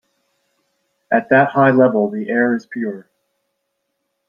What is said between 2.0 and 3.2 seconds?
the air is pure.